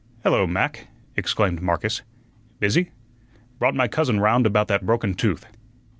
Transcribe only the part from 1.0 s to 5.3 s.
exclaimed Marcus; "busy? Brought my cousin round about that broken